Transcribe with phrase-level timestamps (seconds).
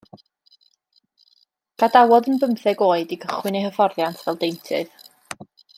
[1.83, 5.09] Gadawodd yn bymtheg oed i gychwyn ei hyfforddiant fel deintydd.